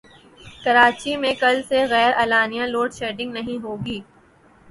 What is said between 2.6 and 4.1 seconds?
load shedding نہیں ہوگی